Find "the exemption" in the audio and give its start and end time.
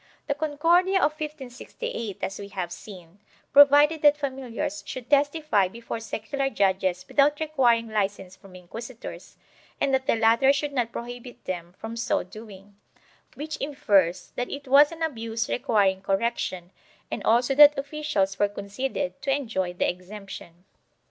19.71-20.65